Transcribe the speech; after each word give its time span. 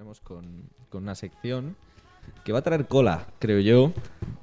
empezaremos 0.00 0.20
con, 0.20 0.70
con 0.88 1.02
una 1.02 1.14
sección 1.14 1.76
que 2.44 2.52
va 2.52 2.60
a 2.60 2.62
traer 2.62 2.86
cola, 2.86 3.26
creo 3.38 3.60
yo. 3.60 3.92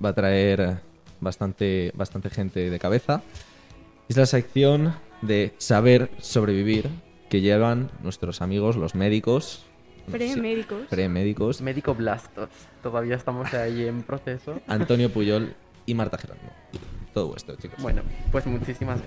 Va 0.03 0.09
a 0.09 0.13
traer 0.13 0.79
bastante, 1.19 1.91
bastante 1.95 2.29
gente 2.29 2.69
de 2.69 2.79
cabeza. 2.79 3.23
Es 4.07 4.17
la 4.17 4.25
sección 4.25 4.93
de 5.21 5.53
saber 5.57 6.11
sobrevivir 6.19 6.89
que 7.29 7.41
llevan 7.41 7.89
nuestros 8.03 8.41
amigos, 8.41 8.75
los 8.75 8.95
médicos. 8.95 9.65
Pre-médicos. 10.11 10.87
Pre-médicos. 10.89 11.61
Médico 11.61 11.95
Blastos. 11.95 12.49
Todavía 12.83 13.15
estamos 13.15 13.53
ahí 13.53 13.85
en 13.87 14.03
proceso. 14.03 14.61
Antonio 14.67 15.11
Puyol 15.11 15.55
y 15.85 15.93
Marta 15.93 16.17
Gerónimo. 16.17 16.51
Todo 17.13 17.29
vuestro, 17.29 17.55
chicos. 17.55 17.81
Bueno, 17.81 18.03
pues 18.31 18.45
muchísimas 18.45 19.01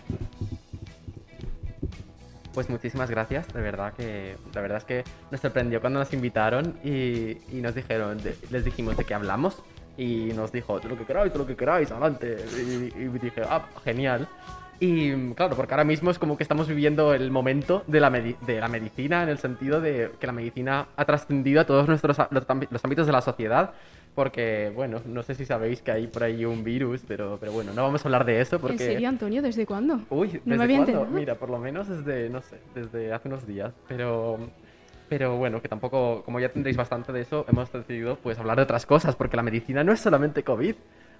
pues 2.53 2.69
muchísimas 2.69 3.11
gracias, 3.11 3.53
de 3.53 3.61
verdad 3.61 3.93
que 3.95 4.37
la 4.55 4.61
verdad 4.61 4.79
es 4.79 4.85
que 4.85 5.05
nos 5.31 5.41
sorprendió 5.41 5.81
cuando 5.81 5.99
nos 6.01 6.13
invitaron 6.13 6.79
y, 6.85 7.39
y 7.57 7.61
nos 7.63 7.75
dijeron, 7.75 8.19
de- 8.23 8.37
les 8.51 8.65
dijimos 8.65 8.97
de 8.97 9.05
qué 9.05 9.15
hablamos 9.15 9.63
y 9.97 10.33
nos 10.35 10.51
dijo, 10.53 10.81
lo 10.89 10.97
que 10.97 11.05
queráis, 11.05 11.35
lo 11.35 11.47
que 11.47 11.57
queráis, 11.57 11.91
adelante. 11.91 12.37
Y, 12.57 13.01
y 13.01 13.09
dije, 13.21 13.43
ah, 13.49 13.67
genial. 13.85 14.27
Y 14.83 15.13
claro, 15.35 15.57
porque 15.57 15.75
ahora 15.75 15.85
mismo 15.85 16.11
es 16.11 16.19
como 16.19 16.39
que 16.39 16.43
estamos 16.43 16.67
viviendo 16.67 17.13
el 17.13 17.31
momento 17.31 17.85
de 17.87 18.01
la, 18.01 18.09
de 18.09 18.61
la 18.61 18.69
medicina 18.69 19.23
en 19.23 19.29
el 19.29 19.37
sentido 19.39 19.81
de 19.83 20.11
que 20.19 20.27
la 20.27 20.33
medicina 20.33 20.87
ha 20.97 21.05
trascendido 21.05 21.61
a 21.61 21.65
todos 21.67 21.87
nuestros 21.87 22.17
los, 22.31 22.45
los 22.71 22.85
ámbitos 22.85 23.07
de 23.07 23.13
la 23.13 23.21
sociedad. 23.21 23.73
Porque, 24.15 24.73
bueno, 24.75 25.01
no 25.07 25.23
sé 25.23 25.35
si 25.35 25.47
sabéis 25.47 25.83
que 25.83 25.93
hay 25.93 26.07
por 26.09 26.25
ahí 26.25 26.45
un 26.45 26.65
virus, 26.65 27.03
pero, 27.07 27.39
pero 27.41 27.53
bueno, 27.53 27.73
no 27.73 27.83
vamos 27.83 28.05
a 28.05 28.09
hablar 28.09 28.25
de 28.25 28.41
eso 28.41 28.59
porque... 28.59 28.75
¿En 28.85 28.93
serio, 28.93 29.09
Antonio? 29.09 29.41
¿Desde 29.41 29.65
cuándo? 29.67 30.01
Uy, 30.11 30.29
No 30.29 30.33
¿desde 30.33 30.57
me 30.59 30.65
había 30.65 30.77
cuándo? 30.79 30.93
enterado. 30.93 31.17
Mira, 31.17 31.35
por 31.37 31.49
lo 31.49 31.59
menos 31.59 31.89
desde, 31.89 32.29
no 32.29 32.43
sé, 32.43 32.57
desde 32.75 33.13
hace 33.13 33.29
unos 33.29 33.47
días. 33.47 33.73
Pero, 33.89 34.39
pero 35.09 35.37
bueno, 35.37 35.63
que 35.63 35.69
tampoco, 35.69 36.23
como 36.25 36.41
ya 36.41 36.49
tendréis 36.49 36.77
bastante 36.77 37.13
de 37.13 37.21
eso, 37.21 37.47
hemos 37.49 37.73
decidido 37.73 38.17
pues 38.17 38.39
hablar 38.39 38.57
de 38.57 38.65
otras 38.65 38.85
cosas, 38.85 39.15
porque 39.15 39.37
la 39.37 39.43
medicina 39.45 39.85
no 39.85 39.93
es 39.93 40.01
solamente 40.01 40.43
COVID. 40.43 40.75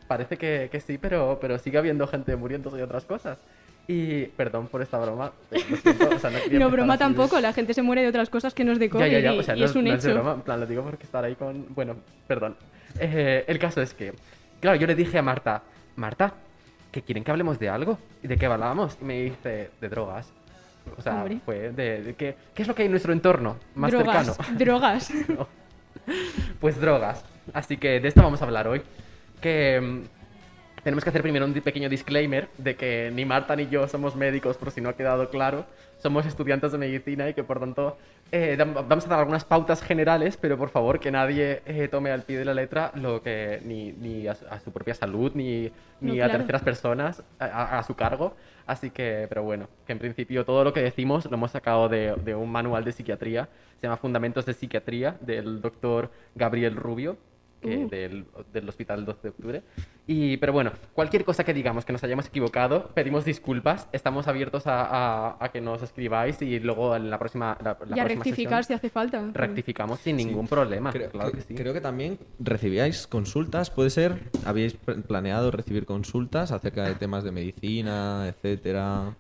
Parece 0.09 0.37
que, 0.37 0.69
que 0.73 0.81
sí, 0.81 0.99
pero, 0.99 1.39
pero 1.41 1.59
sigue 1.59 1.79
habiendo 1.79 2.09
gente 2.09 2.35
muriéndose 2.35 2.77
de 2.77 2.83
otras 2.83 3.05
cosas. 3.05 3.39
Y 3.87 4.25
perdón 4.27 4.67
por 4.67 4.83
esta 4.83 4.99
broma. 4.99 5.33
lo 5.53 5.77
siento, 5.77 6.09
o 6.15 6.19
sea, 6.19 6.31
no 6.31 6.39
No, 6.59 6.71
broma 6.71 6.95
así 6.95 7.05
de- 7.05 7.07
tampoco. 7.09 7.41
La 7.41 7.53
gente 7.53 7.73
se 7.73 7.83
muere 7.83 8.03
de 8.03 8.09
otras 8.09 8.29
cosas 8.31 8.53
que 8.53 8.65
no 8.65 8.73
es 8.73 8.79
de 8.81 8.91
COVID 8.91 9.05
ya, 9.05 9.09
ya, 9.13 9.21
ya, 9.21 9.35
y, 9.35 9.39
o 9.39 9.43
sea, 9.45 9.57
y 9.57 9.61
no, 9.61 9.67
es 9.67 9.75
un 9.77 9.85
no 9.85 9.95
es 9.95 10.03
de 10.03 10.11
hecho. 10.11 10.19
broma, 10.21 10.35
en 10.35 10.41
plan, 10.43 10.59
lo 10.61 10.67
digo 10.67 10.83
porque 10.83 11.05
estar 11.05 11.25
ahí 11.25 11.37
con... 11.37 11.67
Bueno, 11.75 11.95
perdón. 12.27 12.57
Eh, 12.99 13.45
el 13.47 13.59
caso 13.59 13.81
es 13.81 13.95
que, 13.95 14.15
claro, 14.61 14.77
yo 14.79 14.87
le 14.87 14.95
dije 14.95 15.19
a 15.19 15.23
Marta, 15.23 15.63
Marta, 15.97 16.35
que 16.91 17.03
quieren 17.03 17.25
que 17.25 17.31
hablemos 17.31 17.59
de 17.59 17.69
algo. 17.69 17.99
¿Y 18.23 18.29
de 18.29 18.37
qué 18.37 18.47
hablábamos? 18.47 18.99
Y 19.01 19.05
me 19.05 19.23
dice, 19.23 19.71
de 19.81 19.89
drogas. 19.89 20.33
O 20.97 21.03
sea, 21.03 21.17
Hombre. 21.17 21.41
fue 21.45 21.71
de, 21.71 22.03
de 22.03 22.15
qué, 22.15 22.37
qué 22.55 22.63
es 22.63 22.69
lo 22.69 22.75
que 22.75 22.83
hay 22.83 22.87
en 22.87 22.93
nuestro 22.93 23.13
entorno 23.13 23.57
más 23.75 23.91
drogas, 23.93 24.27
cercano. 24.27 24.59
drogas. 24.59 25.13
No. 25.29 25.47
Pues 26.59 26.81
drogas. 26.81 27.25
Así 27.53 27.77
que 27.77 28.01
de 28.01 28.09
esto 28.09 28.23
vamos 28.23 28.41
a 28.43 28.45
hablar 28.45 28.67
hoy. 28.67 28.83
Que 29.41 29.81
mm, 29.81 30.20
tenemos 30.83 31.05
que 31.05 31.11
hacer 31.11 31.23
primero 31.23 31.45
un 31.47 31.53
pequeño 31.55 31.89
disclaimer 31.89 32.49
de 32.59 32.77
que 32.77 33.11
ni 33.15 33.25
Marta 33.25 33.55
ni 33.57 33.69
yo 33.69 33.87
somos 33.89 34.17
médicos, 34.17 34.57
por 34.57 34.71
si 34.71 34.81
no 34.81 34.89
ha 34.89 34.97
quedado 34.97 35.31
claro. 35.31 35.65
Somos 35.99 36.25
estudiantes 36.25 36.73
de 36.73 36.79
medicina 36.79 37.29
y 37.29 37.35
que 37.35 37.45
por 37.45 37.61
tanto 37.61 37.99
eh, 38.33 38.57
vamos 38.89 39.05
a 39.05 39.09
dar 39.11 39.19
algunas 39.19 39.45
pautas 39.45 39.83
generales, 39.83 40.39
pero 40.41 40.57
por 40.57 40.71
favor 40.71 40.99
que 40.99 41.11
nadie 41.11 41.61
eh, 41.67 41.89
tome 41.89 42.11
al 42.11 42.23
pie 42.23 42.39
de 42.39 42.47
la 42.47 42.55
letra 42.55 42.91
lo 42.95 43.23
que 43.23 43.61
ni, 43.67 43.93
ni 43.93 44.27
a, 44.27 44.35
su, 44.35 44.47
a 44.49 44.59
su 44.61 44.73
propia 44.73 44.95
salud 44.95 45.33
ni, 45.35 45.71
ni 46.01 46.17
No, 46.17 46.25
a 46.25 46.27
claro. 46.29 46.39
terceras 46.39 46.63
personas 46.63 47.23
a, 47.39 47.45
a- 47.45 47.79
a 47.79 47.83
su 47.83 47.95
cargo. 47.95 48.35
Así 48.67 48.89
que, 48.91 49.27
pero 49.29 49.43
bueno, 49.43 49.69
que 49.87 49.93
en 49.93 49.99
principio 49.99 50.45
todo 50.47 50.65
lo 50.65 50.73
que 50.73 50.81
decimos 50.81 51.27
lo 51.27 51.35
hemos 51.35 51.51
sacado 51.51 51.89
de, 51.91 52.15
de 52.25 52.35
un 52.35 52.51
manual 52.51 52.83
de 52.85 52.93
psiquiatría. 52.93 53.49
Se 53.79 53.87
llama 53.87 53.97
Fundamentos 53.99 54.47
de 54.47 54.55
Psiquiatría 54.55 55.17
del 55.21 55.61
doctor 55.61 56.11
Gabriel 56.35 56.77
Rubio, 56.77 57.19
que 57.61 57.77
Uh. 57.85 57.89
del, 57.89 58.25
del 58.53 58.69
Hospital 58.69 59.05
12 59.05 59.21
de 59.23 59.29
Octubre. 59.29 59.63
Y, 60.07 60.37
pero 60.39 60.53
bueno, 60.53 60.73
cualquier 60.95 61.25
cosa 61.25 61.45
que 61.45 61.53
digamos 61.55 61.85
que 61.85 61.93
nos 61.93 62.03
hayamos 62.03 62.27
equivocado, 62.27 62.89
pedimos 62.95 63.25
disculpas. 63.25 63.87
Estamos 63.93 64.27
abiertos 64.29 64.67
a, 64.67 64.85
a- 64.85 65.37
a 65.39 65.49
que 65.53 65.61
nos 65.61 65.83
escribáis 65.83 66.41
y 66.43 66.59
luego 66.59 66.97
en 66.97 67.11
la 67.11 67.19
próxima, 67.19 67.57
la, 67.63 67.77
la 67.87 67.97
y 67.97 68.01
a 68.01 68.05
rectificar 68.05 68.65
si 68.65 68.69
sesión 68.69 68.77
hace 68.79 68.91
falta. 68.91 69.31
rectificamos 69.33 70.01
sin 70.01 70.17
ningún 70.17 70.49
problema. 70.49 70.91
Creo, 70.91 71.11
claro 71.11 71.31
que, 71.33 71.39
que 71.39 71.45
sí. 71.45 71.55
creo 71.55 71.73
que 71.73 71.81
también 71.81 72.19
recibíais 72.39 73.07
consultas, 73.07 73.71
puede 73.71 73.91
ser. 73.91 74.31
¿Habíais 74.45 74.75
pl- 74.75 75.03
planeado 75.03 75.51
recibir 75.51 75.85
consultas 75.87 76.51
acerca 76.53 76.85
de 76.85 76.95
temas 76.95 77.25
de 77.25 77.33
medicina, 77.33 78.27
etcétera? 78.29 79.15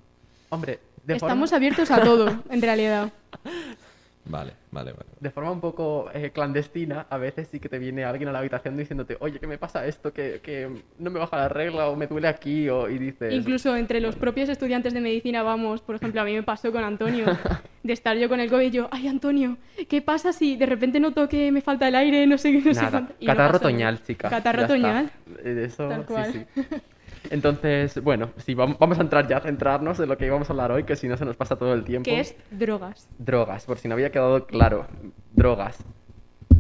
Hombre, 0.48 0.80
de 1.04 1.14
Estamos 1.16 1.50
forma, 1.50 1.56
abiertos 1.56 1.90
a 1.90 2.02
todo, 2.02 2.42
en 2.50 2.62
realidad. 2.62 3.12
Vale, 4.26 4.52
vale, 4.70 4.92
vale. 4.92 5.06
de 5.18 5.30
forma 5.30 5.50
un 5.50 5.60
poco 5.60 6.08
eh, 6.12 6.30
clandestina, 6.30 7.06
a 7.08 7.16
veces 7.16 7.48
sí 7.48 7.58
que 7.58 7.68
te 7.70 7.78
viene 7.78 8.04
alguien 8.04 8.28
a 8.28 8.32
la 8.32 8.40
habitación 8.40 8.76
diciéndote, 8.76 9.16
oye, 9.20 9.40
¿qué 9.40 9.46
me 9.46 9.56
pasa 9.58 9.86
esto? 9.86 10.12
Que, 10.12 10.40
que 10.42 10.68
no 10.98 11.10
me 11.10 11.18
baja 11.18 11.36
la 11.38 11.48
regla 11.48 11.88
o 11.88 11.96
me 11.96 12.06
duele 12.06 12.28
aquí 12.28 12.68
o, 12.68 12.88
y 12.88 12.98
dices... 12.98 13.32
Incluso 13.32 13.74
entre 13.76 13.98
los 14.00 14.16
propios 14.16 14.48
estudiantes 14.50 14.92
de 14.92 15.00
medicina 15.00 15.42
vamos, 15.42 15.80
por 15.80 15.96
ejemplo, 15.96 16.20
a 16.20 16.24
mí 16.24 16.34
me 16.34 16.42
pasó 16.42 16.70
con 16.70 16.84
Antonio, 16.84 17.24
de 17.82 17.92
estar 17.92 18.16
yo 18.18 18.28
con 18.28 18.40
el 18.40 18.50
COVID 18.50 18.66
y 18.66 18.70
yo, 18.70 18.88
ay 18.92 19.08
Antonio, 19.08 19.56
¿qué 19.88 20.02
pasa 20.02 20.32
si 20.34 20.54
de 20.56 20.66
repente 20.66 21.00
noto 21.00 21.28
que 21.28 21.50
me 21.50 21.62
falta 21.62 21.88
el 21.88 21.94
aire, 21.94 22.26
no 22.26 22.36
sé 22.38 22.52
qué, 22.52 22.58
no 22.58 22.74
sé 22.74 22.80
Nada, 22.82 22.90
cuánto? 22.90 23.14
Y 23.20 23.26
no 23.26 23.32
catarro 23.32 23.52
pasa 23.54 23.64
nada. 23.64 23.70
otoñal, 23.72 24.02
chica. 24.02 24.28
Catarro 24.30 24.58
ya 24.58 24.62
está. 24.64 24.74
otoñal. 24.74 25.10
Eh, 25.44 25.64
Eso, 25.66 25.88
Tal 25.88 26.00
sí, 26.02 26.06
cual. 26.06 26.32
sí. 26.54 26.62
Entonces, 27.28 28.02
bueno, 28.02 28.30
sí, 28.38 28.54
vam- 28.54 28.76
vamos 28.78 28.98
a 28.98 29.02
entrar 29.02 29.28
ya 29.28 29.36
a 29.36 29.40
centrarnos 29.40 29.98
de 29.98 30.06
lo 30.06 30.16
que 30.16 30.26
íbamos 30.26 30.48
a 30.48 30.52
hablar 30.52 30.72
hoy, 30.72 30.84
que 30.84 30.96
si 30.96 31.06
no 31.08 31.16
se 31.16 31.24
nos 31.24 31.36
pasa 31.36 31.56
todo 31.56 31.74
el 31.74 31.84
tiempo. 31.84 32.04
Que 32.04 32.20
es 32.20 32.34
drogas. 32.50 33.08
Drogas, 33.18 33.66
por 33.66 33.78
si 33.78 33.88
no 33.88 33.94
había 33.94 34.10
quedado 34.10 34.46
claro. 34.46 34.86
Drogas. 35.32 35.84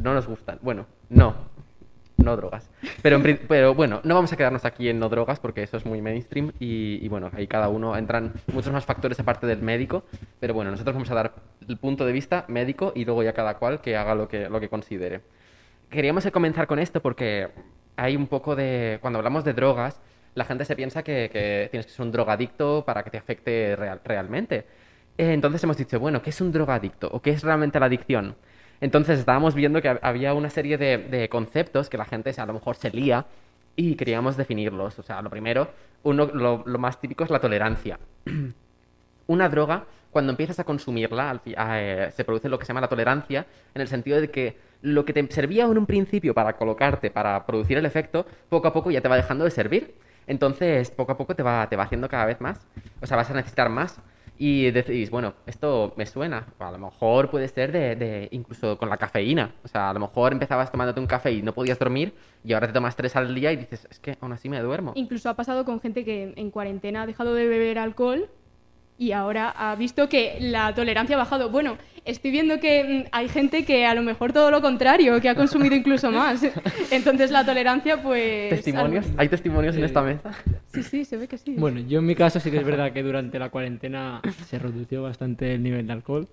No 0.02 0.12
nos 0.14 0.26
gustan. 0.26 0.58
Bueno, 0.62 0.86
no. 1.08 1.34
No 2.18 2.36
drogas. 2.36 2.68
Pero, 3.00 3.16
en 3.16 3.40
pero 3.48 3.74
bueno, 3.74 4.02
no 4.04 4.14
vamos 4.14 4.30
a 4.30 4.36
quedarnos 4.36 4.66
aquí 4.66 4.90
en 4.90 4.98
no 4.98 5.08
drogas 5.08 5.40
porque 5.40 5.62
eso 5.62 5.78
es 5.78 5.86
muy 5.86 6.02
mainstream 6.02 6.52
y, 6.60 6.98
y 7.02 7.08
bueno, 7.08 7.30
ahí 7.32 7.46
cada 7.46 7.70
uno 7.70 7.96
entran 7.96 8.34
muchos 8.52 8.70
más 8.74 8.84
factores 8.84 9.18
aparte 9.18 9.46
del 9.46 9.62
médico. 9.62 10.04
Pero 10.38 10.52
bueno, 10.52 10.70
nosotros 10.70 10.94
vamos 10.94 11.10
a 11.10 11.14
dar 11.14 11.32
el 11.66 11.78
punto 11.78 12.04
de 12.04 12.12
vista 12.12 12.44
médico 12.48 12.92
y 12.94 13.06
luego 13.06 13.22
ya 13.22 13.32
cada 13.32 13.54
cual 13.56 13.80
que 13.80 13.96
haga 13.96 14.14
lo 14.14 14.28
que, 14.28 14.50
lo 14.50 14.60
que 14.60 14.68
considere. 14.68 15.22
Queríamos 15.88 16.26
comenzar 16.30 16.66
con 16.66 16.78
esto 16.78 17.00
porque 17.00 17.48
hay 17.96 18.16
un 18.16 18.26
poco 18.26 18.54
de... 18.54 18.98
Cuando 19.00 19.18
hablamos 19.18 19.42
de 19.42 19.54
drogas, 19.54 19.98
la 20.34 20.44
gente 20.44 20.64
se 20.64 20.76
piensa 20.76 21.02
que, 21.02 21.68
tienes 21.70 21.86
que 21.86 21.92
ser 21.92 22.04
un 22.06 22.12
drogadicto 22.12 22.84
para 22.86 23.02
que 23.02 23.10
te 23.10 23.18
afecte 23.18 23.76
real- 23.76 24.00
realmente. 24.04 24.66
Eh, 25.18 25.32
Entonces 25.32 25.62
hemos 25.64 25.76
dicho, 25.76 25.98
bueno, 26.00 26.22
¿qué 26.22 26.30
es 26.30 26.40
un 26.40 26.52
drogadicto? 26.52 27.08
¿O 27.12 27.20
qué 27.20 27.30
es 27.30 27.42
realmente 27.42 27.78
la 27.80 27.86
adicción? 27.86 28.36
Entonces 28.80 29.18
estábamos 29.18 29.54
viendo 29.54 29.82
que 29.82 29.90
hab- 29.90 30.00
había 30.02 30.34
una 30.34 30.50
serie 30.50 30.78
de, 30.78 31.28
conceptos 31.28 31.88
que 31.90 31.98
la 31.98 32.04
gente 32.06 32.32
a 32.36 32.46
lo 32.46 32.54
mejor 32.54 32.76
se 32.76 32.90
lía 32.90 33.26
y 33.76 33.94
queríamos 33.96 34.36
definirlos. 34.36 34.98
O 34.98 35.02
sea, 35.02 35.20
lo 35.22 35.30
primero, 35.30 35.68
uno, 36.02 36.26
lo, 36.26 36.64
más 36.78 37.00
típico 37.00 37.24
es 37.24 37.30
la 37.30 37.40
tolerancia. 37.40 37.98
Una 39.26 39.48
droga, 39.48 39.84
cuando 40.10 40.30
empiezas 40.32 40.58
a 40.58 40.64
consumirla, 40.64 41.40
eh, 41.44 42.10
se 42.14 42.24
produce 42.24 42.48
lo 42.48 42.58
que 42.58 42.64
se 42.64 42.70
llama 42.70 42.80
la 42.80 42.88
tolerancia, 42.88 43.46
en 43.74 43.82
el 43.82 43.88
sentido 43.88 44.20
de 44.20 44.30
que 44.30 44.56
lo 44.82 45.04
que 45.04 45.12
te 45.12 45.24
servía 45.30 45.64
en 45.66 45.78
un 45.78 45.86
principio 45.86 46.34
para 46.34 46.54
colocarte, 46.54 47.10
para 47.10 47.46
producir 47.46 47.78
el 47.78 47.86
efecto, 47.86 48.26
poco 48.48 48.66
a 48.68 48.72
poco 48.72 48.90
ya 48.90 49.00
te 49.00 49.08
va 49.08 49.16
dejando 49.16 49.44
de 49.44 49.50
servir. 49.50 49.94
Entonces, 50.30 50.90
poco 50.90 51.12
a 51.12 51.16
poco 51.18 51.34
te 51.34 51.42
va, 51.42 51.68
te 51.68 51.76
va 51.76 51.82
haciendo 51.84 52.08
cada 52.08 52.24
vez 52.24 52.40
más. 52.40 52.66
O 53.02 53.06
sea, 53.06 53.16
vas 53.16 53.28
a 53.30 53.34
necesitar 53.34 53.68
más. 53.68 54.00
Y 54.38 54.70
decís, 54.70 55.10
bueno, 55.10 55.34
esto 55.44 55.92
me 55.96 56.06
suena. 56.06 56.46
O 56.58 56.64
a 56.64 56.70
lo 56.70 56.78
mejor 56.78 57.28
puede 57.30 57.48
ser 57.48 57.72
de, 57.72 57.96
de- 57.96 58.28
incluso 58.30 58.78
con 58.78 58.88
la 58.88 58.96
cafeína. 58.96 59.54
O 59.64 59.68
sea, 59.68 59.90
a 59.90 59.92
lo 59.92 60.00
mejor 60.00 60.32
empezabas 60.32 60.70
tomándote 60.70 61.00
un 61.00 61.06
café 61.06 61.32
y 61.32 61.42
no 61.42 61.52
podías 61.52 61.78
dormir 61.78 62.14
y 62.44 62.52
ahora 62.54 62.68
te 62.68 62.72
tomas 62.72 62.96
tres 62.96 63.16
al 63.16 63.34
día 63.34 63.52
y 63.52 63.56
dices, 63.56 63.86
es 63.90 63.98
que 63.98 64.16
aún 64.20 64.32
así 64.32 64.48
me 64.48 64.58
duermo. 64.60 64.92
Incluso 64.94 65.28
ha 65.28 65.34
pasado 65.34 65.64
con 65.66 65.80
gente 65.80 66.04
que 66.06 66.32
en 66.36 66.50
cuarentena 66.50 67.02
ha 67.02 67.06
dejado 67.06 67.34
de 67.34 67.46
beber 67.46 67.78
alcohol 67.78 68.30
y 69.00 69.12
ahora 69.12 69.48
ha 69.56 69.74
visto 69.76 70.10
que 70.10 70.36
la 70.40 70.74
tolerancia 70.74 71.16
ha 71.16 71.18
bajado. 71.18 71.48
Bueno, 71.48 71.78
estoy 72.04 72.30
viendo 72.30 72.60
que 72.60 73.04
mm, 73.06 73.08
hay 73.12 73.30
gente 73.30 73.64
que 73.64 73.86
a 73.86 73.94
lo 73.94 74.02
mejor 74.02 74.34
todo 74.34 74.50
lo 74.50 74.60
contrario, 74.60 75.18
que 75.22 75.30
ha 75.30 75.34
consumido 75.34 75.74
incluso 75.74 76.12
más. 76.12 76.42
Entonces 76.90 77.30
la 77.30 77.42
tolerancia, 77.46 78.02
pues... 78.02 78.50
¿Testimonios? 78.50 79.06
algo- 79.06 79.16
¿Hay 79.18 79.28
testimonios 79.30 79.74
en 79.76 79.84
esta 79.84 80.02
mesa? 80.02 80.32
Sí, 80.66 80.82
sí, 80.82 81.04
se 81.06 81.16
ve 81.16 81.28
que 81.28 81.38
sí. 81.38 81.54
Bueno, 81.56 81.80
yo 81.80 82.00
en 82.00 82.04
mi 82.04 82.14
caso 82.14 82.40
sí 82.40 82.50
que 82.50 82.58
es 82.58 82.64
verdad 82.64 82.92
que 82.92 83.02
durante 83.02 83.38
la 83.38 83.48
cuarentena 83.48 84.20
se 84.46 84.58
redució 84.58 85.02
bastante 85.02 85.54
el 85.54 85.62
nivel 85.62 85.86
de 85.86 85.94
alcohol. 85.94 86.28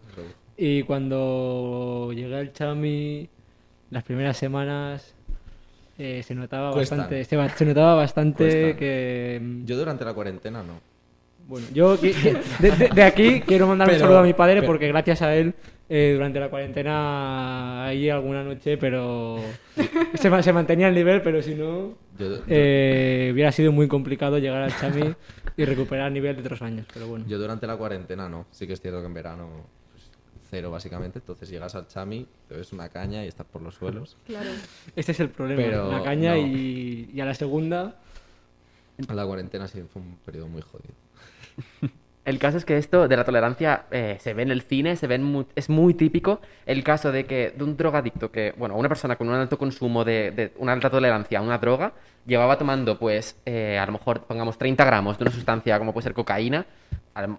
Y 0.58 0.84
cuando 0.84 2.12
llegué 2.14 2.36
al 2.36 2.52
Chami, 2.52 3.30
las 3.92 4.04
primeras 4.04 4.36
semanas 4.36 5.16
eh, 5.98 6.22
se 6.22 6.36
notaba 6.36 6.74
Cuestan. 6.74 6.98
bastante, 7.00 7.24
se, 7.24 7.66
notaba 7.66 7.96
bastante 7.96 8.44
Cuestan. 8.44 8.78
que 8.78 9.40
mm, 9.42 9.64
Yo 9.66 9.78
durante 9.78 10.04
la 10.04 10.14
cuarentena 10.14 10.64
no. 10.64 10.82
Bueno, 11.48 11.66
yo 11.74 11.98
de, 11.98 12.14
de- 12.60 12.90
de 12.94 13.04
aquí 13.04 13.42
quiero 13.42 13.68
mandar 13.68 13.90
un 13.90 13.98
saludo 14.00 14.20
a 14.20 14.24
mi 14.24 14.34
padre 14.34 14.56
pero- 14.56 14.68
porque 14.68 14.88
gracias 14.88 15.22
a 15.22 15.36
él 15.36 15.54
eh, 15.90 16.12
durante 16.16 16.40
la 16.40 16.50
cuarentena 16.50 17.86
hay 17.86 18.10
alguna 18.10 18.44
noche, 18.44 18.78
pero 18.78 19.40
se, 20.16 20.30
ma- 20.30 20.44
se 20.44 20.52
mantenía 20.52 20.90
el 20.90 20.96
nivel, 20.96 21.22
pero 21.22 21.42
si 21.42 21.56
no 21.56 21.96
Yo, 22.20 22.28
yo- 22.36 22.42
eh, 22.50 23.30
hubiera 23.34 23.52
sido 23.54 23.72
muy 23.72 23.88
complicado 23.88 24.38
llegar 24.38 24.64
al 24.64 24.76
Chami 24.78 25.16
y 25.56 25.64
recuperar 25.66 26.08
el 26.10 26.14
nivel 26.14 26.36
de 26.36 26.42
otros 26.42 26.62
años. 26.62 26.86
Pero 26.94 27.08
bueno. 27.08 27.26
yo 27.28 27.38
durante 27.40 27.66
la 27.68 27.78
cuarentena 27.78 28.28
no. 28.28 28.46
Sí 28.52 28.68
que 28.68 28.74
es 28.74 28.82
cierto 28.82 29.00
que 29.00 29.06
en 29.08 29.14
verano 29.14 29.48
pues, 29.94 30.04
cero 30.52 30.70
básicamente. 30.72 31.20
Entonces 31.20 31.50
llegas 31.50 31.74
al 31.76 31.88
chami, 31.88 32.28
te 32.50 32.56
ves 32.56 32.74
una 32.74 32.90
caña 32.90 33.24
y 33.24 33.30
estás 33.30 33.46
por 33.48 33.62
los 33.62 33.74
suelos. 33.76 34.18
Claro. 34.28 34.50
Este 34.96 35.14
es 35.14 35.20
el 35.22 35.30
problema. 35.30 35.62
Pero 35.64 35.90
la 35.92 36.04
caña 36.04 36.32
no. 36.36 36.38
y, 36.46 37.10
y 37.14 37.22
a 37.22 37.26
la 37.26 37.34
segunda. 37.34 37.96
A 39.08 39.14
la 39.14 39.26
cuarentena 39.26 39.68
sí 39.70 39.82
fue 39.92 40.02
un 40.02 40.18
periodo 40.26 40.48
muy 40.50 40.62
jodido. 40.62 40.94
El 42.26 42.40
caso 42.40 42.58
es 42.58 42.66
que 42.66 42.78
esto 42.78 43.08
de 43.08 43.16
la 43.16 43.24
tolerancia 43.24 43.86
eh, 43.90 44.18
se 44.20 44.34
ve 44.34 44.44
en 44.44 44.52
el 44.52 44.62
cine, 44.62 44.98
se 44.98 45.08
ve 45.08 45.16
en 45.16 45.24
mu- 45.24 45.46
es 45.56 45.70
muy 45.70 45.94
típico 45.94 46.42
el 46.66 46.84
caso 46.84 47.14
de 47.14 47.26
que 47.26 47.54
de 47.58 47.64
un 47.64 47.78
drogadicto 47.78 48.32
que, 48.32 48.54
bueno, 48.58 48.76
una 48.76 48.90
persona 48.90 49.16
con 49.16 49.30
un 49.30 49.36
alto 49.36 49.58
consumo 49.58 50.04
de, 50.04 50.32
de 50.32 50.52
una 50.58 50.74
alta 50.74 50.90
tolerancia 50.90 51.40
a 51.40 51.42
una 51.42 51.58
droga, 51.58 51.94
llevaba 52.26 52.58
tomando, 52.58 53.00
pues, 53.00 53.38
eh, 53.46 53.78
a 53.80 53.86
lo 53.86 53.94
mejor, 53.94 54.24
pongamos, 54.26 54.58
30 54.58 54.84
gramos 54.84 55.18
de 55.18 55.24
una 55.24 55.32
sustancia 55.32 55.80
como 55.80 55.94
puede 55.94 56.04
ser 56.04 56.14
cocaína, 56.14 56.66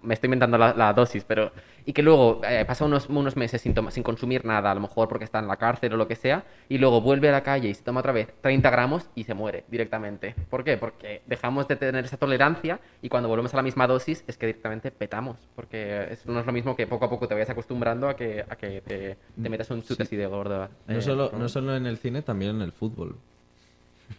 me 0.02 0.14
estoy 0.14 0.26
inventando 0.28 0.58
la, 0.58 0.74
la 0.74 0.92
dosis, 0.92 1.24
pero... 1.24 1.52
Y 1.84 1.92
que 1.92 2.02
luego 2.02 2.40
eh, 2.46 2.64
pasa 2.66 2.84
unos, 2.84 3.08
unos 3.08 3.36
meses 3.36 3.62
sin, 3.62 3.72
toma- 3.74 3.90
sin 3.90 4.02
consumir 4.02 4.44
nada, 4.44 4.70
a 4.70 4.74
lo 4.74 4.80
mejor 4.80 5.08
porque 5.08 5.24
está 5.24 5.38
en 5.38 5.46
la 5.48 5.56
cárcel 5.56 5.92
o 5.94 5.96
lo 5.96 6.06
que 6.08 6.16
sea, 6.16 6.44
y 6.68 6.78
luego 6.78 7.00
vuelve 7.00 7.28
a 7.28 7.32
la 7.32 7.42
calle 7.42 7.68
y 7.68 7.74
se 7.74 7.82
toma 7.82 8.00
otra 8.00 8.12
vez 8.12 8.28
30 8.42 8.68
gramos 8.70 9.08
y 9.14 9.24
se 9.24 9.34
muere 9.34 9.64
directamente. 9.68 10.34
¿Por 10.50 10.64
qué? 10.64 10.76
Porque 10.76 11.22
dejamos 11.26 11.66
de 11.68 11.76
tener 11.76 12.04
esa 12.04 12.16
tolerancia 12.16 12.80
y 13.00 13.08
cuando 13.08 13.28
volvemos 13.28 13.54
a 13.54 13.56
la 13.56 13.62
misma 13.62 13.86
dosis 13.86 14.24
es 14.26 14.36
que 14.36 14.46
directamente 14.46 14.90
petamos, 14.90 15.36
porque 15.54 16.18
no 16.26 16.40
es 16.40 16.46
lo 16.46 16.52
mismo 16.52 16.74
que 16.76 16.86
poco 16.86 17.04
a 17.06 17.10
poco 17.10 17.26
te 17.28 17.34
vayas 17.34 17.50
acostumbrando 17.50 18.08
a 18.08 18.16
que, 18.16 18.44
a 18.48 18.56
que 18.56 18.80
te, 18.82 19.16
te 19.40 19.48
metas 19.48 19.70
un 19.70 19.82
chute 19.82 20.02
así 20.02 20.16
de 20.16 20.26
gordo. 20.26 20.68
No, 20.86 20.98
eh, 20.98 21.00
solo, 21.02 21.30
no 21.38 21.48
solo 21.48 21.74
en 21.76 21.86
el 21.86 21.98
cine, 21.98 22.22
también 22.22 22.56
en 22.56 22.62
el 22.62 22.72
fútbol. 22.72 23.16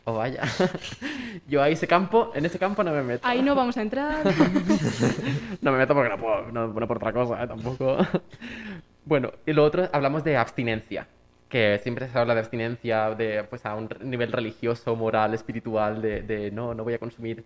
Oh, 0.06 0.14
vaya. 0.14 0.44
Yo 1.48 1.62
a 1.62 1.70
ese 1.70 1.88
campo, 1.88 2.32
en 2.34 2.46
ese 2.46 2.60
campo 2.60 2.84
no 2.84 2.92
me 2.92 3.04
meto. 3.04 3.28
Ahí 3.28 3.42
no 3.42 3.56
vamos 3.56 3.78
a 3.78 3.82
entrar. 3.82 4.24
No 5.62 5.72
me 5.74 5.78
meto 5.78 5.94
porque 5.94 6.10
no 6.10 6.18
puedo, 6.18 6.52
no, 6.52 6.68
no 6.68 6.88
por 6.88 6.98
otra 6.98 7.12
cosa, 7.12 7.44
¿eh? 7.44 7.48
tampoco. 7.48 7.98
Bueno, 9.04 9.32
y 9.46 9.54
lo 9.54 9.66
otro, 9.66 9.90
hablamos 9.92 10.24
de 10.24 10.38
abstinencia, 10.38 11.08
que 11.50 11.80
siempre 11.84 12.08
se 12.08 12.18
habla 12.18 12.34
de 12.34 12.40
abstinencia 12.40 13.14
de, 13.16 13.44
pues, 13.44 13.66
a 13.66 13.76
un 13.76 13.90
nivel 14.04 14.32
religioso, 14.32 14.96
moral, 14.96 15.34
espiritual, 15.34 16.02
de, 16.02 16.22
de 16.22 16.52
no, 16.52 16.74
no 16.74 16.84
voy 16.84 16.94
a 16.94 17.00
consumir. 17.00 17.44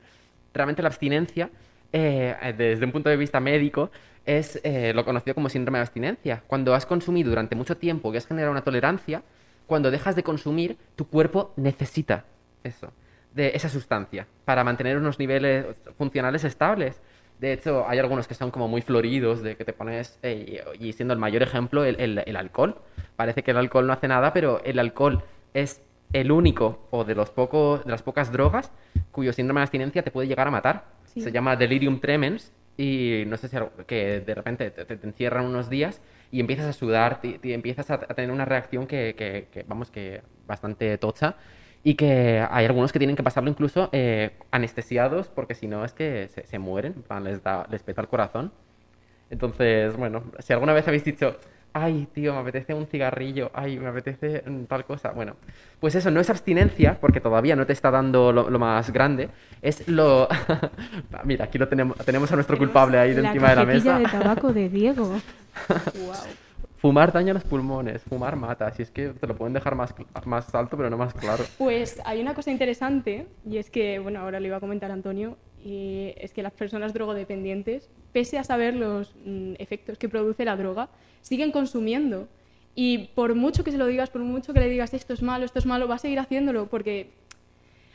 Realmente 0.53 0.81
la 0.83 0.89
abstinencia, 0.89 1.49
eh, 1.91 2.53
desde 2.55 2.85
un 2.85 2.91
punto 2.91 3.09
de 3.09 3.17
vista 3.17 3.39
médico, 3.39 3.89
es 4.25 4.59
eh, 4.63 4.93
lo 4.93 5.05
conocido 5.05 5.35
como 5.35 5.49
síndrome 5.49 5.79
de 5.79 5.83
abstinencia. 5.83 6.43
Cuando 6.47 6.75
has 6.75 6.85
consumido 6.85 7.29
durante 7.29 7.55
mucho 7.55 7.77
tiempo 7.77 8.13
y 8.13 8.17
has 8.17 8.27
generado 8.27 8.51
una 8.51 8.61
tolerancia, 8.61 9.23
cuando 9.65 9.89
dejas 9.91 10.15
de 10.15 10.23
consumir, 10.23 10.77
tu 10.95 11.07
cuerpo 11.07 11.53
necesita 11.55 12.25
eso, 12.63 12.91
de 13.33 13.51
esa 13.55 13.69
sustancia, 13.69 14.27
para 14.45 14.63
mantener 14.63 14.97
unos 14.97 15.19
niveles 15.19 15.65
funcionales 15.97 16.43
estables. 16.43 17.01
De 17.39 17.51
hecho, 17.53 17.85
hay 17.87 17.99
algunos 17.99 18.27
que 18.27 18.35
son 18.35 18.51
como 18.51 18.67
muy 18.67 18.81
floridos, 18.81 19.41
de 19.41 19.55
que 19.57 19.65
te 19.65 19.73
pones, 19.73 20.19
eh, 20.23 20.63
y 20.79 20.93
siendo 20.93 21.13
el 21.13 21.19
mayor 21.19 21.41
ejemplo, 21.43 21.83
el, 21.83 21.99
el- 21.99 22.23
el 22.25 22.35
alcohol. 22.35 22.77
Parece 23.15 23.43
que 23.43 23.51
el 23.51 23.57
alcohol 23.57 23.87
no 23.87 23.93
hace 23.93 24.07
nada, 24.07 24.33
pero 24.33 24.61
el 24.63 24.79
alcohol 24.79 25.23
es 25.53 25.81
el 26.13 26.31
único 26.31 26.87
o 26.91 27.03
de, 27.03 27.15
los 27.15 27.31
pocos, 27.31 27.83
de 27.85 27.91
las 27.91 28.03
pocas 28.03 28.31
drogas 28.31 28.71
cuyo 29.11 29.33
síndrome 29.33 29.59
de 29.59 29.63
abstinencia 29.63 30.03
te 30.03 30.11
puede 30.11 30.27
llegar 30.27 30.47
a 30.47 30.51
matar. 30.51 30.85
Sí. 31.05 31.21
Se 31.21 31.31
llama 31.31 31.55
delirium 31.55 31.99
tremens 31.99 32.53
y 32.77 33.23
no 33.27 33.35
sé 33.37 33.47
si 33.47 33.57
algo- 33.57 33.71
que 33.87 34.19
de 34.21 34.35
repente 34.35 34.69
te, 34.71 34.85
te- 34.85 34.95
te 34.97 35.07
encierran 35.07 35.45
unos 35.45 35.69
días 35.69 36.01
y 36.31 36.39
empiezas 36.39 36.67
a 36.67 36.73
sudar, 36.73 37.19
te, 37.19 37.39
te 37.39 37.53
empiezas 37.53 37.89
a, 37.91 37.95
a 37.95 38.13
tener 38.13 38.31
una 38.31 38.45
reacción 38.45 38.85
que, 38.87 39.15
que- 39.17 39.47
que, 39.51 39.63
vamos, 39.67 39.89
que 39.91 40.21
bastante 40.47 40.97
tocha 40.99 41.35
y 41.83 41.95
que 41.95 42.45
hay 42.49 42.65
algunos 42.65 42.93
que 42.93 42.99
tienen 42.99 43.15
que 43.15 43.23
pasarlo 43.23 43.49
incluso 43.49 43.89
eh, 43.91 44.31
anestesiados 44.51 45.27
porque 45.27 45.53
si 45.53 45.67
no 45.67 45.83
es 45.83 45.93
que 45.93 46.29
se, 46.29 46.45
se 46.45 46.59
mueren, 46.59 47.03
les, 47.23 47.43
da, 47.43 47.67
les 47.69 47.83
peta 47.83 48.01
el 48.01 48.07
corazón. 48.07 48.51
Entonces, 49.29 49.95
bueno, 49.97 50.23
si 50.39 50.53
alguna 50.53 50.73
vez 50.73 50.87
habéis 50.87 51.03
dicho, 51.03 51.37
ay, 51.73 52.07
tío, 52.13 52.33
me 52.33 52.39
apetece 52.39 52.73
un 52.73 52.85
cigarrillo, 52.85 53.51
ay, 53.53 53.79
me 53.79 53.89
apetece 53.89 54.43
mm, 54.45 54.65
tal 54.65 54.85
cosa, 54.85 55.11
bueno, 55.11 55.35
pues 55.79 55.95
eso 55.95 56.11
no 56.11 56.21
es 56.21 56.29
abstinencia, 56.29 56.97
porque 57.01 57.19
todavía 57.19 57.55
no 57.55 57.65
te 57.65 57.73
está 57.73 57.91
dando 57.91 58.31
lo, 58.31 58.49
lo 58.49 58.59
más 58.59 58.91
grande, 58.91 59.29
es 59.61 59.87
lo... 59.87 60.27
Mira, 61.25 61.45
aquí 61.45 61.57
lo 61.57 61.67
tenemos, 61.67 61.97
tenemos 62.05 62.31
a 62.31 62.35
nuestro 62.35 62.57
culpable 62.57 62.99
ahí 62.99 63.13
de 63.13 63.23
la 63.23 63.29
encima 63.29 63.49
de 63.49 63.55
la 63.55 63.65
mesa. 63.65 63.97
de 63.97 64.05
tabaco 64.05 64.53
de 64.53 64.69
Diego. 64.69 65.07
wow. 65.67 66.15
Fumar 66.83 67.13
daña 67.13 67.33
los 67.33 67.45
pulmones, 67.45 68.03
fumar 68.03 68.35
mata, 68.35 68.69
si 68.73 68.81
es 68.81 68.91
que 68.91 69.11
te 69.11 69.25
lo 69.25 69.37
pueden 69.37 69.53
dejar 69.53 69.73
más, 69.73 69.95
más 70.25 70.53
alto, 70.53 70.75
pero 70.75 70.89
no 70.89 70.97
más 70.97 71.13
claro. 71.13 71.45
Pues 71.57 72.01
hay 72.03 72.19
una 72.19 72.35
cosa 72.35 72.51
interesante 72.51 73.25
y 73.49 73.55
es 73.55 73.69
que, 73.69 73.99
bueno, 73.99 74.19
ahora 74.19 74.41
le 74.41 74.49
iba 74.49 74.57
a 74.57 74.59
comentar 74.59 74.91
Antonio, 74.91 75.37
y 75.63 76.13
es 76.17 76.33
que 76.33 76.43
las 76.43 76.51
personas 76.51 76.93
drogodependientes, 76.93 77.89
pese 78.11 78.37
a 78.37 78.43
saber 78.43 78.75
los 78.75 79.15
mm, 79.23 79.53
efectos 79.59 79.97
que 79.97 80.09
produce 80.09 80.43
la 80.43 80.57
droga, 80.57 80.89
siguen 81.21 81.53
consumiendo. 81.53 82.27
Y 82.75 83.11
por 83.15 83.33
mucho 83.33 83.63
que 83.63 83.71
se 83.71 83.77
lo 83.77 83.87
digas, 83.87 84.09
por 84.09 84.19
mucho 84.19 84.53
que 84.53 84.59
le 84.59 84.67
digas 84.67 84.93
esto 84.93 85.13
es 85.13 85.21
malo, 85.21 85.45
esto 85.45 85.59
es 85.59 85.65
malo, 85.65 85.87
va 85.87 85.95
a 85.95 85.99
seguir 85.99 86.19
haciéndolo 86.19 86.67
porque 86.67 87.11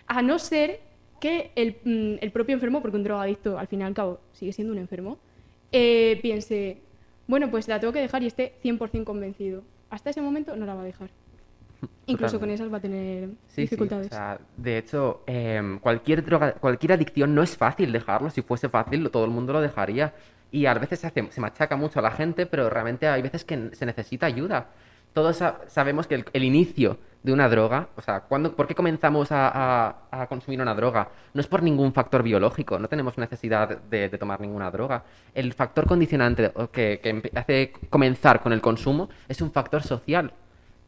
a 0.06 0.22
no 0.22 0.38
ser 0.38 0.80
que 1.20 1.50
el, 1.56 1.76
mm, 1.84 2.24
el 2.24 2.32
propio 2.32 2.54
enfermo, 2.54 2.80
porque 2.80 2.96
un 2.96 3.04
drogadicto 3.04 3.58
al 3.58 3.66
fin 3.66 3.82
y 3.82 3.84
al 3.84 3.92
cabo 3.92 4.18
sigue 4.32 4.54
siendo 4.54 4.72
un 4.72 4.78
enfermo, 4.78 5.18
eh, 5.72 6.18
piense, 6.22 6.78
bueno, 7.28 7.48
pues 7.50 7.68
la 7.68 7.78
tengo 7.78 7.92
que 7.92 8.00
dejar 8.00 8.22
y 8.24 8.26
esté 8.26 8.54
100% 8.64 9.04
convencido. 9.04 9.62
Hasta 9.90 10.10
ese 10.10 10.20
momento 10.20 10.56
no 10.56 10.66
la 10.66 10.74
va 10.74 10.82
a 10.82 10.84
dejar. 10.84 11.10
Incluso 12.06 12.40
con 12.40 12.50
esas 12.50 12.72
va 12.72 12.78
a 12.78 12.80
tener 12.80 13.28
Sí, 13.28 13.54
sí, 13.54 13.60
dificultades. 13.62 14.06
o 14.08 14.10
sea, 14.10 14.40
de 14.56 14.78
hecho, 14.78 15.22
em, 15.26 15.78
cualquier 15.78 16.24
droga, 16.24 16.54
cualquier 16.54 16.92
adicción 16.94 17.34
no 17.34 17.42
es 17.42 17.56
fácil 17.56 17.92
dejarlo. 17.92 18.30
Si 18.30 18.42
fuese 18.42 18.68
fácil, 18.68 19.08
todo 19.10 19.24
el 19.24 19.30
mundo 19.30 19.52
lo 19.52 19.60
dejaría. 19.60 20.14
Y 20.50 20.66
a 20.66 20.74
veces 20.74 20.98
se, 21.00 21.06
hace- 21.06 21.30
se 21.30 21.40
machaca 21.40 21.76
mucho 21.76 21.98
a 22.00 22.02
la 22.02 22.10
gente, 22.10 22.46
pero 22.46 22.68
realmente 22.70 23.06
hay 23.06 23.20
veces 23.22 23.44
que 23.44 23.70
se 23.74 23.86
necesita 23.86 24.26
ayuda. 24.26 24.68
Todos 25.12 25.36
sa- 25.36 25.60
sabemos 25.68 26.06
que 26.06 26.14
el, 26.16 26.24
el 26.32 26.44
inicio 26.44 26.98
de 27.22 27.32
una 27.32 27.48
droga, 27.48 27.88
o 27.96 28.00
sea, 28.00 28.20
¿cuándo, 28.20 28.54
¿por 28.54 28.66
qué 28.66 28.74
comenzamos 28.74 29.32
a, 29.32 29.96
a- 30.10 30.26
consumir 30.28 30.60
una 30.60 30.74
droga? 30.74 31.08
No 31.34 31.40
es 31.40 31.46
por 31.46 31.62
ningún 31.62 31.92
factor 31.92 32.22
biológico, 32.22 32.78
no 32.78 32.88
tenemos 32.88 33.18
necesidad 33.18 33.68
de, 33.78 34.08
de 34.08 34.18
tomar 34.18 34.40
ninguna 34.40 34.70
droga. 34.70 35.02
El 35.34 35.52
factor 35.52 35.86
condicionante 35.86 36.52
que, 36.72 37.00
que 37.02 37.30
hace 37.34 37.72
comenzar 37.90 38.40
con 38.40 38.52
el 38.52 38.60
consumo 38.60 39.08
es 39.28 39.40
un 39.42 39.50
factor 39.52 39.82
social. 39.82 40.32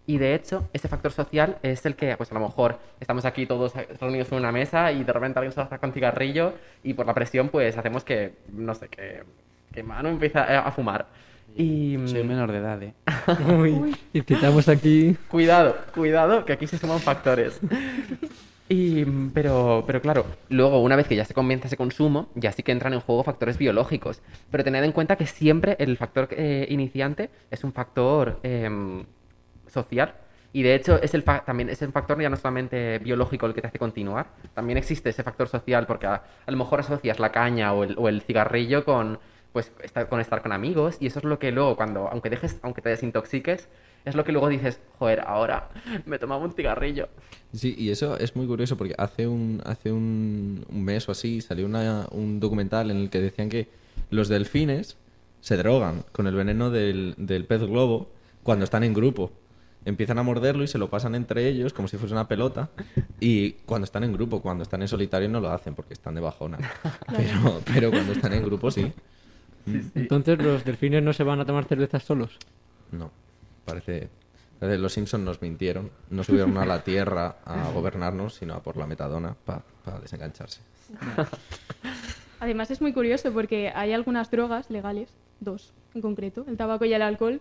Y 0.06 0.18
de 0.18 0.34
hecho, 0.34 0.68
ese 0.72 0.88
factor 0.88 1.12
social 1.12 1.58
es 1.62 1.84
el 1.86 1.94
que, 1.94 2.16
pues 2.16 2.30
a 2.30 2.34
lo 2.34 2.40
mejor 2.40 2.78
estamos 2.98 3.24
aquí 3.24 3.46
todos 3.46 3.74
reunidos 4.00 4.32
en 4.32 4.38
una 4.38 4.50
mesa 4.50 4.90
y 4.92 5.04
de 5.04 5.12
repente 5.12 5.38
alguien 5.38 5.52
se 5.52 5.64
saca 5.68 5.86
un 5.86 5.92
cigarrillo 5.92 6.54
y 6.82 6.94
por 6.94 7.06
la 7.06 7.14
presión, 7.14 7.48
pues 7.48 7.76
hacemos 7.76 8.02
que, 8.02 8.34
no 8.52 8.74
sé, 8.74 8.88
que, 8.88 9.22
que 9.72 9.82
Manu 9.82 10.08
empieza 10.08 10.66
a 10.66 10.70
fumar. 10.72 11.06
Y 11.56 11.96
Soy 12.06 12.24
menor 12.24 12.52
de 12.52 12.58
edad, 12.58 12.82
¿eh? 12.82 12.94
Uy, 13.58 13.96
empezamos 14.14 14.68
aquí. 14.68 15.16
cuidado, 15.28 15.76
cuidado, 15.94 16.44
que 16.44 16.52
aquí 16.52 16.66
se 16.66 16.78
suman 16.78 17.00
factores. 17.00 17.60
Y, 18.68 19.04
pero, 19.34 19.82
pero 19.86 20.00
claro, 20.00 20.26
luego 20.48 20.80
una 20.80 20.94
vez 20.94 21.08
que 21.08 21.16
ya 21.16 21.24
se 21.24 21.34
comienza 21.34 21.66
ese 21.66 21.76
consumo, 21.76 22.28
ya 22.36 22.52
sí 22.52 22.62
que 22.62 22.70
entran 22.70 22.94
en 22.94 23.00
juego 23.00 23.24
factores 23.24 23.58
biológicos. 23.58 24.22
Pero 24.50 24.62
tened 24.62 24.84
en 24.84 24.92
cuenta 24.92 25.16
que 25.16 25.26
siempre 25.26 25.76
el 25.80 25.96
factor 25.96 26.28
eh, 26.30 26.66
iniciante 26.70 27.30
es 27.50 27.64
un 27.64 27.72
factor 27.72 28.38
em, 28.44 29.04
social. 29.66 30.14
Y 30.52 30.62
de 30.62 30.74
hecho 30.76 31.00
es 31.02 31.14
el 31.14 31.22
fa- 31.22 31.44
también 31.44 31.68
es 31.68 31.82
el 31.82 31.90
factor 31.92 32.20
ya 32.20 32.28
no 32.30 32.36
solamente 32.36 32.98
biológico 33.00 33.46
el 33.46 33.54
que 33.54 33.60
te 33.60 33.68
hace 33.68 33.78
continuar, 33.78 34.26
también 34.54 34.78
existe 34.78 35.10
ese 35.10 35.22
factor 35.22 35.46
social 35.48 35.86
porque 35.86 36.06
a, 36.08 36.22
a 36.46 36.50
lo 36.50 36.56
mejor 36.56 36.80
asocias 36.80 37.20
la 37.20 37.30
caña 37.30 37.72
o 37.72 37.84
el, 37.84 37.94
o 37.96 38.08
el 38.08 38.20
cigarrillo 38.22 38.84
con, 38.84 39.20
pues, 39.52 39.72
estar, 39.82 40.08
con 40.08 40.20
estar 40.20 40.42
con 40.42 40.52
amigos 40.52 40.96
y 41.00 41.06
eso 41.06 41.18
es 41.18 41.24
lo 41.24 41.38
que 41.38 41.50
luego 41.52 41.76
cuando, 41.76 42.08
aunque 42.08 42.30
dejes, 42.30 42.58
aunque 42.62 42.82
te 42.82 42.88
desintoxiques, 42.90 43.68
es 44.04 44.14
lo 44.14 44.24
que 44.24 44.32
luego 44.32 44.48
dices, 44.48 44.80
joder, 44.98 45.20
ahora 45.26 45.68
me 46.06 46.18
tomaba 46.18 46.42
un 46.44 46.52
cigarrillo. 46.52 47.08
Sí, 47.52 47.74
y 47.76 47.90
eso 47.90 48.16
es 48.18 48.34
muy 48.36 48.46
curioso 48.46 48.76
porque 48.76 48.94
hace 48.96 49.26
un, 49.26 49.60
hace 49.66 49.92
un, 49.92 50.64
un 50.70 50.84
mes 50.84 51.08
o 51.08 51.12
así 51.12 51.40
salió 51.40 51.66
una- 51.66 52.06
un 52.12 52.40
documental 52.40 52.90
en 52.90 52.96
el 52.96 53.10
que 53.10 53.20
decían 53.20 53.48
que 53.48 53.68
los 54.10 54.28
delfines 54.28 54.96
se 55.40 55.56
drogan 55.56 56.04
con 56.12 56.26
el 56.26 56.34
veneno 56.34 56.70
del, 56.70 57.14
del 57.18 57.44
pez 57.44 57.62
globo 57.62 58.10
cuando 58.42 58.64
están 58.64 58.84
en 58.84 58.94
grupo. 58.94 59.32
Empiezan 59.84 60.18
a 60.18 60.22
morderlo 60.22 60.62
y 60.62 60.66
se 60.68 60.76
lo 60.78 60.90
pasan 60.90 61.14
entre 61.14 61.48
ellos 61.48 61.72
como 61.72 61.88
si 61.88 61.96
fuese 61.96 62.12
una 62.14 62.28
pelota. 62.28 62.68
Y 63.18 63.52
cuando 63.66 63.84
están 63.86 64.04
en 64.04 64.12
grupo, 64.12 64.42
cuando 64.42 64.62
están 64.62 64.82
en 64.82 64.88
solitario 64.88 65.28
no 65.28 65.40
lo 65.40 65.50
hacen 65.50 65.74
porque 65.74 65.94
están 65.94 66.14
de 66.14 66.20
bajona. 66.20 66.58
Pero, 67.16 67.60
pero 67.64 67.90
cuando 67.90 68.12
están 68.12 68.32
en 68.34 68.44
grupo 68.44 68.70
sí. 68.70 68.92
Entonces 69.94 70.38
los 70.42 70.64
delfines 70.64 71.02
no 71.02 71.12
se 71.12 71.22
van 71.24 71.40
a 71.40 71.44
tomar 71.46 71.64
cervezas 71.64 72.02
solos. 72.02 72.38
No, 72.92 73.10
parece... 73.64 74.08
parece- 74.58 74.78
Los 74.78 74.92
Simpsons 74.92 75.24
nos 75.24 75.40
mintieron. 75.42 75.90
No 76.10 76.24
subieron 76.24 76.56
a 76.58 76.64
la 76.66 76.82
Tierra 76.84 77.36
a 77.44 77.70
gobernarnos, 77.72 78.34
sino 78.34 78.54
a 78.54 78.62
por 78.62 78.76
la 78.76 78.86
metadona 78.86 79.34
para 79.44 79.62
desengancharse. 80.00 80.60
Además 82.40 82.70
es 82.70 82.80
muy 82.80 82.92
curioso 82.92 83.32
porque 83.32 83.70
hay 83.74 83.92
algunas 83.92 84.30
drogas 84.30 84.70
legales, 84.70 85.10
dos 85.40 85.72
en 85.94 86.00
concreto, 86.00 86.44
el 86.48 86.56
tabaco 86.56 86.84
y 86.84 86.92
el 86.94 87.02
alcohol, 87.02 87.40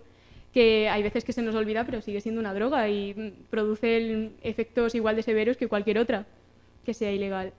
que 0.53 0.89
hay 0.89 1.03
veces 1.03 1.23
que 1.23 1.31
se 1.33 1.41
nos 1.41 1.55
olvida, 1.55 1.85
pero 1.85 2.01
sigue 2.01 2.19
siendo 2.21 2.41
una 2.41 2.53
droga 2.53 2.89
y 2.89 3.33
produce 3.49 3.97
el- 3.97 4.31
efectos 4.41 4.95
igual 4.95 5.15
de 5.15 5.23
severos 5.23 5.55
que 5.57 5.67
cualquier 5.67 5.99
otra 5.99 6.25
que 6.85 6.93
sea 6.93 7.11
ilegal. 7.11 7.53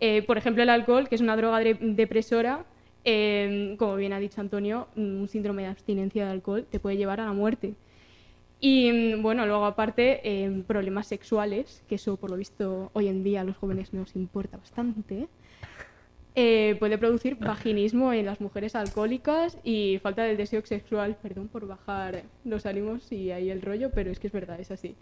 Eh, 0.00 0.22
por 0.22 0.36
ejemplo, 0.36 0.62
el 0.62 0.68
alcohol, 0.70 1.08
que 1.08 1.14
es 1.14 1.20
una 1.20 1.36
droga 1.36 1.60
de- 1.60 1.74
depresora, 1.80 2.64
eh, 3.04 3.74
como 3.78 3.96
bien 3.96 4.12
ha 4.12 4.18
dicho 4.20 4.40
Antonio, 4.40 4.88
un 4.96 5.28
síndrome 5.28 5.62
de 5.62 5.68
abstinencia 5.68 6.24
de 6.26 6.32
alcohol 6.32 6.66
te 6.70 6.80
puede 6.80 6.96
llevar 6.96 7.20
a 7.20 7.26
la 7.26 7.32
muerte. 7.32 7.76
Y 8.60 8.92
mm, 8.92 9.22
bueno, 9.22 9.46
luego 9.46 9.64
aparte, 9.66 10.20
eh, 10.24 10.62
problemas 10.66 11.06
sexuales, 11.08 11.84
que 11.88 11.96
eso 11.96 12.16
por 12.16 12.30
lo 12.30 12.36
visto 12.36 12.90
hoy 12.94 13.08
en 13.08 13.24
día 13.24 13.42
a 13.42 13.44
los 13.44 13.56
jóvenes 13.56 13.92
nos 13.92 14.16
importa 14.16 14.56
bastante. 14.58 15.28
eh, 16.34 16.76
puede 16.78 16.96
producir 16.98 17.36
vaginismo 17.36 18.12
en 18.12 18.24
las 18.26 18.40
mujeres 18.40 18.74
alcohólicas 18.74 19.58
y 19.64 19.98
falta 20.02 20.22
del 20.24 20.36
deseo 20.38 20.64
sexual, 20.64 21.16
perdón 21.22 21.48
por 21.48 21.66
bajar 21.66 22.24
los 22.44 22.64
ánimos 22.66 23.12
y 23.12 23.30
ahí 23.32 23.50
el 23.50 23.60
rollo, 23.62 23.90
pero 23.92 24.10
es 24.10 24.18
que 24.18 24.28
es 24.28 24.32
verdad, 24.32 24.58
es 24.60 24.70
así. 24.70 24.96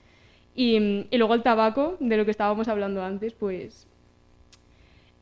Y, 0.54 0.80
mm, 0.80 1.07
y 1.11 1.19
luego 1.19 1.35
el 1.35 1.42
tabaco, 1.42 1.97
de 2.00 2.16
lo 2.16 2.25
que 2.25 2.33
estábamos 2.33 2.69
hablando 2.69 3.02
antes, 3.04 3.35
pues 3.35 3.88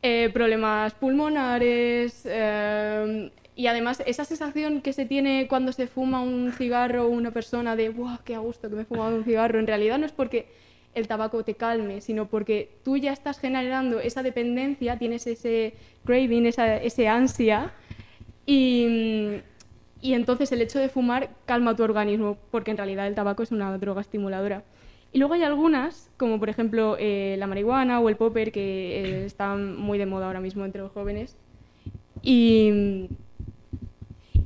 eh, 0.01 0.29
problemas 0.33 0.93
pulmonares 0.93 2.21
eh, 2.25 3.31
y 3.55 3.67
además 3.67 4.01
esa 4.05 4.23
sensación 4.23 4.79
que 4.81 4.93
se 4.93 5.05
tiene 5.05 5.47
cuando 5.49 5.73
se 5.73 5.87
fuma 5.87 6.21
un 6.21 6.53
cigarro 6.53 7.09
una 7.09 7.31
persona 7.31 7.75
de 7.75 7.89
¡guau, 7.89 8.17
qué 8.23 8.35
a 8.35 8.39
gusto 8.39 8.69
que 8.69 8.75
me 8.77 8.81
he 8.83 8.85
fumado 8.85 9.17
un 9.17 9.25
cigarro! 9.25 9.59
En 9.59 9.67
realidad 9.67 9.97
no 9.97 10.05
es 10.05 10.13
porque 10.13 10.47
el 10.95 11.07
tabaco 11.07 11.43
te 11.43 11.55
calme, 11.55 11.99
sino 11.99 12.27
porque 12.27 12.69
tú 12.85 12.95
ya 12.95 13.11
estás 13.11 13.39
generando 13.39 13.99
esa 13.99 14.23
dependencia, 14.23 14.97
tienes 14.97 15.27
ese 15.27 15.73
craving, 16.05 16.45
esa, 16.45 16.77
ese 16.77 17.09
ansia 17.09 17.73
y, 18.45 19.41
y 20.01 20.13
entonces 20.13 20.51
el 20.53 20.61
hecho 20.61 20.79
de 20.79 20.87
fumar 20.87 21.29
calma 21.45 21.75
tu 21.75 21.83
organismo 21.83 22.37
porque 22.51 22.71
en 22.71 22.77
realidad 22.77 23.05
el 23.05 23.15
tabaco 23.15 23.43
es 23.43 23.51
una 23.51 23.77
droga 23.77 23.99
estimuladora. 23.99 24.63
Y 25.11 25.17
luego 25.17 25.33
hay 25.33 25.43
algunas, 25.43 26.11
como 26.17 26.39
por 26.39 26.49
ejemplo 26.49 26.95
eh, 26.99 27.35
la 27.39 27.47
marihuana 27.47 27.99
o 27.99 28.09
el 28.09 28.15
popper, 28.15 28.51
que 28.51 29.21
eh, 29.21 29.25
están 29.25 29.75
muy 29.75 29.97
de 29.97 30.05
moda 30.05 30.27
ahora 30.27 30.39
mismo 30.39 30.65
entre 30.65 30.81
los 30.81 30.91
jóvenes. 30.91 31.35
Y, 32.21 33.07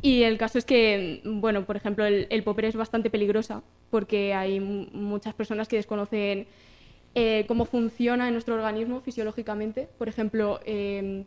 y 0.02 0.24
el 0.24 0.38
caso 0.38 0.58
es 0.58 0.66
que, 0.66 1.22
bueno, 1.26 1.66
por 1.66 1.76
ejemplo, 1.76 2.06
el, 2.06 2.44
popper 2.44 2.66
es 2.66 2.76
bastante 2.76 3.10
peligrosa 3.10 3.62
porque 3.90 4.34
hay 4.34 4.60
mu- 4.60 4.88
muchas 4.94 5.34
personas 5.34 5.68
que 5.68 5.76
desconocen 5.76 6.48
eh, 7.16 7.46
cómo 7.48 7.66
funciona 7.66 8.28
en 8.28 8.34
nuestro 8.34 8.56
organismo 8.56 9.02
fisiológicamente. 9.02 9.90
Por 9.98 10.08
ejemplo, 10.08 10.60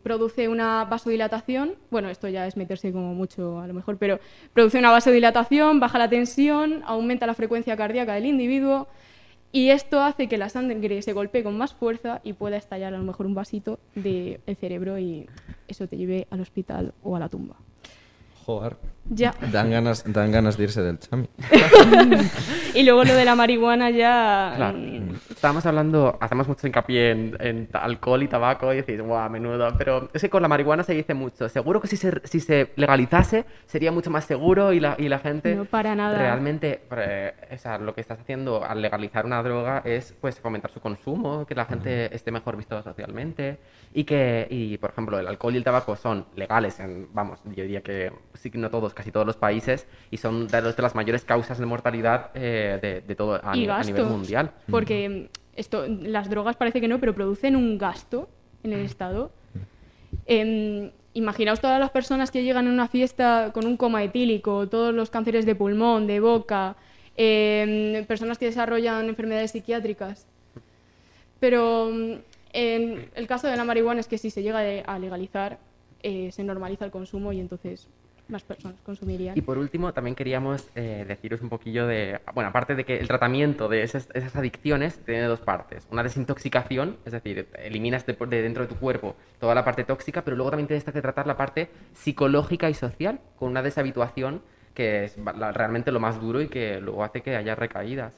produce 0.03 0.47
una 0.47 0.83
vasodilatación, 0.85 1.75
bueno, 1.91 2.09
esto 2.09 2.27
ya 2.27 2.47
es 2.47 2.57
meterse 2.57 2.91
como 2.91 3.13
mucho 3.13 3.59
a 3.59 3.67
lo 3.67 3.73
mejor, 3.73 3.97
pero 3.97 4.19
produce 4.53 4.79
una 4.79 4.91
vasodilatación, 4.91 5.79
baja 5.79 5.97
la 5.99 6.09
tensión, 6.09 6.81
aumenta 6.85 7.27
la 7.27 7.35
frecuencia 7.35 7.77
cardíaca 7.77 8.15
del 8.15 8.25
individuo 8.25 8.87
y 9.51 9.69
esto 9.69 10.01
hace 10.01 10.27
que 10.27 10.37
la 10.37 10.49
sangre 10.49 11.01
se 11.01 11.13
golpee 11.13 11.43
con 11.43 11.57
más 11.57 11.73
fuerza 11.73 12.21
y 12.23 12.33
pueda 12.33 12.57
estallar 12.57 12.93
a 12.93 12.97
lo 12.97 13.03
mejor 13.03 13.25
un 13.25 13.33
vasito 13.33 13.79
del 13.95 14.41
cerebro 14.59 14.99
y 14.99 15.27
eso 15.67 15.87
te 15.87 15.97
lleve 15.97 16.27
al 16.29 16.41
hospital 16.41 16.93
o 17.03 17.15
a 17.15 17.19
la 17.19 17.29
tumba. 17.29 17.55
Joder. 18.45 18.77
Ya. 19.09 19.33
Dan 19.51 19.71
ganas, 19.71 20.03
dan 20.11 20.31
ganas 20.31 20.57
de 20.57 20.63
irse 20.63 20.81
del 20.81 20.99
chami. 20.99 21.27
Y 22.73 22.83
luego 22.83 23.03
lo 23.03 23.15
de 23.15 23.25
la 23.25 23.35
marihuana 23.35 23.89
ya... 23.89 24.53
Claro. 24.55 24.77
mm, 24.77 25.15
Estábamos 25.31 25.65
hablando, 25.65 26.17
hacemos 26.21 26.47
mucho 26.47 26.67
hincapié 26.67 27.11
en, 27.11 27.37
en 27.39 27.69
alcohol 27.73 28.21
y 28.21 28.27
tabaco 28.27 28.71
y 28.73 28.77
decís, 28.77 29.01
guau, 29.01 29.29
menudo. 29.29 29.73
Pero 29.77 30.09
es 30.13 30.21
que 30.21 30.29
con 30.29 30.41
la 30.41 30.47
marihuana 30.47 30.83
se 30.83 30.93
dice 30.93 31.13
mucho. 31.13 31.49
Seguro 31.49 31.81
que 31.81 31.87
si 31.87 31.97
se, 31.97 32.21
si 32.25 32.39
se 32.39 32.71
legalizase 32.75 33.45
sería 33.65 33.91
mucho 33.91 34.09
más 34.11 34.25
seguro 34.25 34.73
y 34.73 34.79
la, 34.79 34.95
y 34.99 35.09
la 35.09 35.19
gente. 35.19 35.55
No, 35.55 35.65
para 35.65 35.95
nada. 35.95 36.17
Realmente, 36.17 36.81
eh, 36.97 37.33
o 37.51 37.57
sea, 37.57 37.77
lo 37.79 37.95
que 37.95 38.01
estás 38.01 38.19
haciendo 38.19 38.63
al 38.63 38.81
legalizar 38.81 39.25
una 39.25 39.41
droga 39.41 39.81
es 39.85 40.13
pues 40.19 40.39
fomentar 40.39 40.71
su 40.71 40.79
consumo, 40.79 41.45
que 41.45 41.55
la 41.55 41.65
gente 41.65 42.13
esté 42.15 42.31
mejor 42.31 42.57
visto 42.57 42.81
socialmente. 42.83 43.57
Y 43.93 44.03
que, 44.03 44.47
y, 44.49 44.77
por 44.77 44.91
ejemplo, 44.91 45.17
el 45.19 45.27
alcohol 45.27 45.53
y 45.55 45.57
el 45.57 45.63
tabaco 45.63 45.95
son 45.95 46.25
legales 46.35 46.79
en, 46.79 47.07
vamos, 47.13 47.39
yo 47.45 47.63
diría 47.63 47.81
que 47.81 48.11
sí 48.35 48.51
que 48.51 48.57
no 48.57 48.69
todos, 48.69 48.93
casi 48.97 49.11
todos 49.11 49.25
los 49.25 49.37
países, 49.37 49.85
y 50.11 50.17
son 50.17 50.47
de, 50.47 50.61
los- 50.61 50.75
de 50.75 50.81
las 50.81 50.95
mayores 50.95 51.23
causas 51.23 51.59
de 51.59 51.65
mortalidad 51.65 52.31
eh, 52.33 52.79
de, 52.81 53.01
de 53.01 53.15
todo 53.15 53.39
a, 53.43 53.55
y 53.55 53.59
ni- 53.61 53.67
a 53.69 53.81
nivel 53.83 54.03
mundial. 54.11 54.51
Porque 54.69 55.07
mm, 55.09 55.37
esto, 55.55 55.85
las 55.87 56.29
drogas 56.29 56.55
parece 56.57 56.81
que 56.81 56.87
no, 56.87 56.99
pero 56.99 57.13
producen 57.13 57.55
un 57.55 57.77
gasto 57.77 58.27
en 58.63 58.73
el 58.73 58.81
Estado. 58.81 59.31
Em, 60.25 60.91
imaginaos 61.13 61.59
todas 61.61 61.79
las 61.79 61.91
personas 61.91 62.31
que 62.31 62.43
llegan 62.43 62.67
a 62.67 62.71
una 62.71 62.87
fiesta 62.87 63.51
con 63.53 63.65
un 63.65 63.77
coma 63.77 64.03
etílico, 64.03 64.67
todos 64.67 64.93
los 64.93 65.09
cánceres 65.09 65.45
de 65.45 65.55
pulmón, 65.55 66.05
de 66.07 66.19
boca, 66.19 66.75
em, 67.15 68.03
personas 68.05 68.37
que 68.37 68.45
desarrollan 68.45 69.07
enfermedades 69.09 69.51
psiquiátricas. 69.51 70.27
Pero 71.39 71.89
mm, 71.93 72.13
en 72.53 73.09
el 73.15 73.27
caso 73.27 73.47
de 73.47 73.55
la 73.57 73.63
marihuana 73.63 73.99
es 73.99 74.07
que 74.07 74.17
si 74.17 74.29
se 74.31 74.41
llega 74.43 74.59
a 74.85 74.99
legalizar, 74.99 75.59
eh, 76.03 76.31
se 76.31 76.43
normaliza 76.43 76.85
el 76.85 76.91
consumo 76.91 77.33
y 77.33 77.39
entonces 77.39 77.87
más 78.29 78.43
personas 78.43 78.77
consumirían. 78.83 79.37
Y 79.37 79.41
por 79.41 79.57
último, 79.57 79.93
también 79.93 80.15
queríamos 80.15 80.67
eh, 80.75 81.05
deciros 81.07 81.41
un 81.41 81.49
poquillo 81.49 81.87
de, 81.87 82.19
bueno, 82.33 82.49
aparte 82.49 82.75
de 82.75 82.83
que 82.83 82.97
el 82.97 83.07
tratamiento 83.07 83.67
de 83.69 83.83
esas, 83.83 84.09
esas 84.13 84.35
adicciones 84.35 84.99
tiene 85.05 85.23
dos 85.23 85.39
partes. 85.41 85.87
Una 85.91 86.03
desintoxicación, 86.03 86.97
es 87.05 87.13
decir, 87.13 87.47
eliminas 87.57 88.05
de, 88.05 88.13
de 88.13 88.41
dentro 88.41 88.63
de 88.63 88.69
tu 88.69 88.75
cuerpo 88.75 89.15
toda 89.39 89.55
la 89.55 89.63
parte 89.63 89.83
tóxica, 89.83 90.23
pero 90.23 90.35
luego 90.35 90.51
también 90.51 90.67
tienes 90.67 90.83
que 90.83 91.01
tratar 91.01 91.27
la 91.27 91.37
parte 91.37 91.69
psicológica 91.93 92.69
y 92.69 92.73
social 92.73 93.19
con 93.37 93.49
una 93.49 93.61
deshabituación 93.61 94.41
que 94.73 95.05
es 95.05 95.17
la- 95.17 95.51
realmente 95.51 95.91
lo 95.91 95.99
más 95.99 96.21
duro 96.21 96.41
y 96.41 96.47
que 96.49 96.79
luego 96.79 97.03
hace 97.03 97.21
que 97.21 97.35
haya 97.35 97.55
recaídas. 97.55 98.13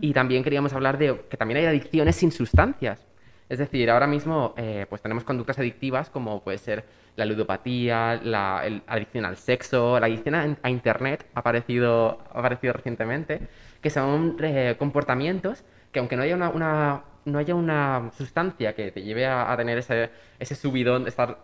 Y 0.00 0.12
también 0.12 0.42
queríamos 0.42 0.72
hablar 0.72 0.98
de 0.98 1.20
que 1.30 1.36
también 1.36 1.58
hay 1.60 1.66
adicciones 1.66 2.16
sin 2.16 2.32
sustancias. 2.32 3.06
Es 3.48 3.58
decir, 3.58 3.90
ahora 3.90 4.06
mismo 4.06 4.54
eh, 4.56 4.86
pues 4.88 5.02
tenemos 5.02 5.24
conductas 5.24 5.58
adictivas 5.58 6.08
como 6.10 6.42
puede 6.42 6.58
ser 6.58 6.84
la 7.16 7.24
ludopatía, 7.26 8.20
la 8.22 8.62
el- 8.66 8.82
adicción 8.86 9.24
al 9.26 9.36
sexo, 9.36 10.00
la 10.00 10.06
adicción 10.06 10.34
a, 10.62 10.70
Internet 10.70 11.26
ha 11.34 11.40
aparecido, 11.40 12.18
aparecido 12.32 12.72
recientemente, 12.72 13.40
que 13.82 13.90
son 13.90 14.36
eh, 14.42 14.76
comportamientos 14.78 15.64
que 15.92 16.00
aunque 16.00 16.16
no 16.16 16.22
haya 16.22 16.34
una, 16.36 17.02
no 17.24 17.38
haya 17.38 17.54
una 17.54 18.10
sustancia 18.16 18.74
que 18.74 18.90
te 18.90 19.02
lleve 19.02 19.26
a, 19.26 19.52
a 19.52 19.56
tener 19.56 19.78
ese, 19.78 20.10
ese 20.40 20.54
subidón, 20.56 21.06
estar 21.06 21.38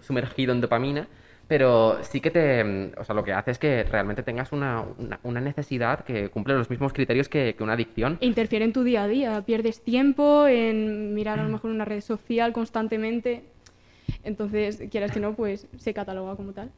sumergido 0.00 0.52
en 0.52 0.60
dopamina, 0.60 1.08
pero 1.50 1.98
sí 2.04 2.20
que 2.20 2.30
te, 2.30 2.62
mm, 2.62 2.92
o 3.00 3.02
sea, 3.04 3.12
lo 3.12 3.24
que 3.24 3.32
hace 3.32 3.50
es 3.50 3.58
que 3.58 3.82
realmente 3.82 4.22
tengas 4.22 4.52
una, 4.52 4.84
una- 4.98 5.18
una 5.24 5.40
necesidad 5.40 6.04
que 6.04 6.28
cumple 6.28 6.54
los 6.54 6.70
mismos 6.70 6.92
criterios 6.92 7.28
que, 7.28 7.56
que 7.58 7.64
una 7.64 7.72
adicción. 7.72 8.18
E 8.20 8.26
interfiere 8.26 8.64
en 8.64 8.72
tu 8.72 8.84
día 8.84 9.02
a 9.02 9.08
día. 9.08 9.42
Pierdes 9.44 9.80
tiempo 9.82 10.46
en 10.46 11.12
mirar 11.12 11.40
a 11.40 11.42
lo 11.42 11.48
mejor 11.48 11.72
una 11.72 11.84
red 11.84 12.02
social 12.02 12.52
constantemente. 12.52 13.42
Entonces, 14.22 14.80
quieras 14.92 15.10
que 15.10 15.18
no, 15.18 15.34
pues 15.34 15.66
se 15.76 15.92
cataloga 15.92 16.36
como 16.36 16.52
tal. 16.52 16.70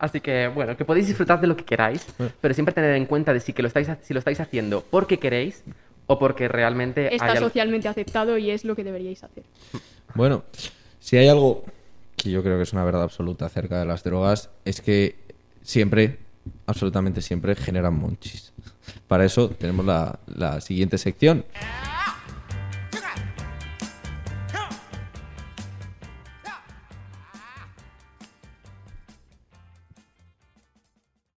Así 0.00 0.20
que, 0.20 0.48
bueno, 0.48 0.76
que 0.76 0.84
podéis 0.84 1.06
disfrutar 1.06 1.40
de 1.40 1.46
lo 1.46 1.56
que 1.56 1.64
queráis, 1.64 2.04
pero 2.40 2.54
siempre 2.54 2.74
tener 2.74 2.96
en 2.96 3.06
cuenta 3.06 3.32
de 3.32 3.38
si, 3.38 3.52
que 3.52 3.62
lo 3.62 3.68
estáis, 3.68 3.88
si 4.00 4.12
lo 4.12 4.18
estáis 4.18 4.40
haciendo 4.40 4.82
porque 4.90 5.18
queréis 5.18 5.62
o 6.08 6.18
porque 6.18 6.48
realmente 6.48 7.14
Está 7.14 7.26
hay 7.26 7.30
algo- 7.36 7.46
socialmente 7.50 7.86
aceptado 7.86 8.36
y 8.36 8.50
es 8.50 8.64
lo 8.64 8.74
que 8.74 8.82
deberíais 8.82 9.22
hacer. 9.22 9.44
Bueno, 10.16 10.42
si 10.98 11.16
hay 11.18 11.28
algo 11.28 11.62
que 12.22 12.30
yo 12.30 12.42
creo 12.42 12.56
que 12.56 12.62
es 12.62 12.72
una 12.72 12.84
verdad 12.84 13.02
absoluta 13.02 13.46
acerca 13.46 13.80
de 13.80 13.84
las 13.84 14.04
drogas, 14.04 14.50
es 14.64 14.80
que 14.80 15.16
siempre, 15.62 16.18
absolutamente 16.66 17.20
siempre, 17.20 17.56
generan 17.56 17.98
monchis. 17.98 18.52
Para 19.08 19.24
eso 19.24 19.50
tenemos 19.50 19.84
la, 19.84 20.20
la 20.26 20.60
siguiente 20.60 20.98
sección. 20.98 21.44